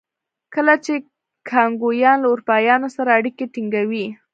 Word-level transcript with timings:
کله 0.53 0.73
چې 0.85 0.93
کانګویان 1.49 2.17
له 2.21 2.27
اروپایانو 2.31 2.87
سره 2.95 3.09
اړیکې 3.19 3.45
ټینګوي. 3.53 4.05